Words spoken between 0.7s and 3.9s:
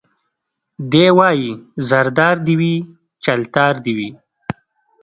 دی وايي زردار دي وي چلتار